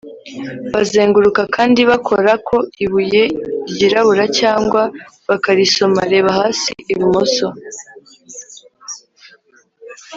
bazenguruka 0.73 1.41
kandi 1.55 1.81
bakora 1.91 2.31
ku 2.47 2.57
ibuye 2.83 3.23
ryirabura 3.71 4.25
cyangwa 4.39 4.81
bakarisoma 5.29 5.99
(reba 6.11 6.31
hasi 6.39 6.71
ibumoso 6.91 7.47